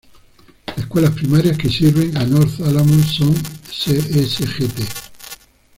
Escuelas 0.77 1.11
primarias 1.11 1.59
que 1.59 1.69
sirven 1.69 2.17
a 2.17 2.25
North 2.25 2.59
Alamo 2.61 3.03
son 3.03 3.35
Sgt. 3.35 4.81